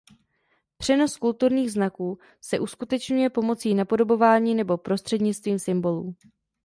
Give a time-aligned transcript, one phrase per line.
[0.77, 6.15] Přenos kulturních znaků se uskutečňuje pomocí napodobování nebo prostřednictvím symbolů.